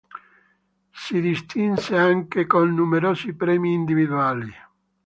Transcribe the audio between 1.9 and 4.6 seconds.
anche con numerosi premi individuali.